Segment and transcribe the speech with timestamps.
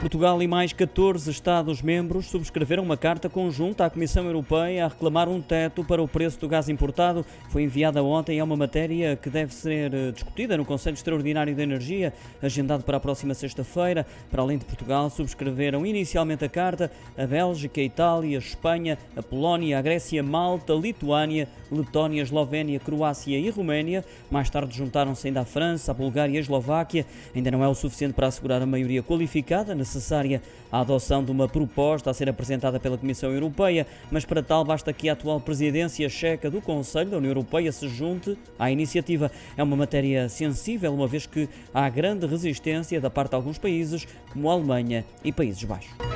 [0.00, 5.40] Portugal e mais 14 Estados-membros subscreveram uma carta conjunta à Comissão Europeia a reclamar um
[5.40, 7.26] teto para o preço do gás importado.
[7.48, 11.60] Foi enviada ontem é uma matéria que deve ser eh, discutida no Conselho Extraordinário de
[11.60, 14.06] Energia, agendado para a próxima sexta-feira.
[14.30, 19.22] Para além de Portugal, subscreveram inicialmente a carta a Bélgica, a Itália, a Espanha, a
[19.22, 24.04] Polónia, a Grécia, Malta, Lituânia, Letónia, Eslovénia, Croácia e Roménia.
[24.30, 27.04] Mais tarde juntaram-se ainda a França, a Bulgária e a Eslováquia.
[27.34, 30.40] Ainda não é o suficiente para assegurar a maioria qualificada necessária
[30.70, 34.92] a adoção de uma proposta a ser apresentada pela Comissão Europeia, mas para tal basta
[34.92, 39.30] que a atual presidência checa do Conselho da União Europeia se junte à iniciativa.
[39.56, 44.06] É uma matéria sensível, uma vez que há grande resistência da parte de alguns países,
[44.32, 46.07] como a Alemanha e Países Baixos.